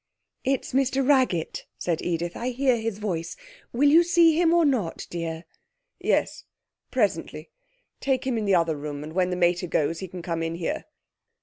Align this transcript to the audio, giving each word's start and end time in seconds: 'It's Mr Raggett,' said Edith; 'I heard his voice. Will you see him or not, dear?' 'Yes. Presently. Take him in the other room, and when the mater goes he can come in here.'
'It's 0.43 0.73
Mr 0.73 1.07
Raggett,' 1.07 1.67
said 1.77 2.01
Edith; 2.01 2.35
'I 2.35 2.53
heard 2.53 2.79
his 2.79 2.97
voice. 2.97 3.35
Will 3.71 3.89
you 3.89 4.01
see 4.01 4.33
him 4.35 4.51
or 4.51 4.65
not, 4.65 5.05
dear?' 5.11 5.45
'Yes. 5.99 6.43
Presently. 6.89 7.51
Take 7.99 8.25
him 8.25 8.35
in 8.35 8.45
the 8.45 8.55
other 8.55 8.75
room, 8.75 9.03
and 9.03 9.13
when 9.13 9.29
the 9.29 9.35
mater 9.35 9.67
goes 9.67 9.99
he 9.99 10.07
can 10.07 10.23
come 10.23 10.41
in 10.41 10.55
here.' 10.55 10.85